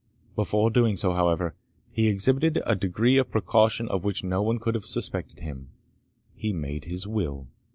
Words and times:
Before 0.35 0.71
doing 0.71 0.97
so, 0.97 1.13
however, 1.13 1.53
he 1.91 2.07
exhibited 2.07 2.59
a 2.65 2.73
degree 2.75 3.17
of 3.19 3.29
precaution 3.29 3.87
of 3.87 4.03
which 4.03 4.23
no 4.23 4.41
one 4.41 4.57
could 4.57 4.73
have 4.73 4.83
suspected 4.83 5.41
him 5.41 5.69
he 6.33 6.51
made 6.53 6.85
his 6.85 7.05
will! 7.05 7.45